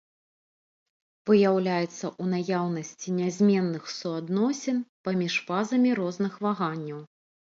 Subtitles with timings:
[1.29, 6.99] Выяўляецца ў наяўнасці нязменных суадносін паміж фазамі розных ваганняў.